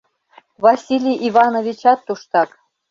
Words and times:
—Василий 0.63 1.21
Ивановичат 1.27 1.99
туштак. 2.05 2.49